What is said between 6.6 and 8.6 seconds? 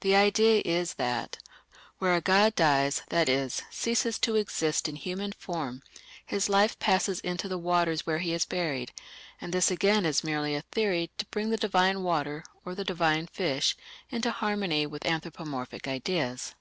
passes into the waters where he is